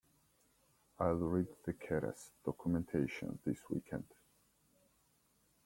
I'll 0.99 1.13
read 1.13 1.45
the 1.63 1.73
Keras 1.73 2.31
documentation 2.43 3.37
this 3.45 3.59
weekend. 3.69 4.07